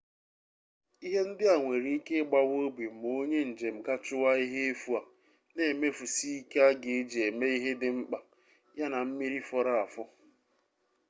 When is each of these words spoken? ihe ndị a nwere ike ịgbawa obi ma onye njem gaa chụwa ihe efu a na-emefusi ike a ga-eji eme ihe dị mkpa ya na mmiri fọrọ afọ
ihe 1.05 1.21
ndị 1.29 1.45
a 1.53 1.55
nwere 1.61 1.89
ike 1.97 2.13
ịgbawa 2.21 2.53
obi 2.67 2.85
ma 2.99 3.09
onye 3.19 3.39
njem 3.51 3.75
gaa 3.85 4.01
chụwa 4.05 4.29
ihe 4.45 4.59
efu 4.71 4.89
a 4.99 5.01
na-emefusi 5.55 6.25
ike 6.39 6.57
a 6.67 6.69
ga-eji 6.81 7.19
eme 7.27 7.45
ihe 7.57 7.71
dị 7.81 7.89
mkpa 7.97 8.19
ya 8.77 8.85
na 8.91 8.99
mmiri 9.07 9.39
fọrọ 9.49 9.73
afọ 9.83 10.03